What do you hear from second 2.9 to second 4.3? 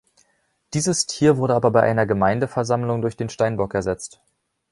durch den Steinbock ersetzt.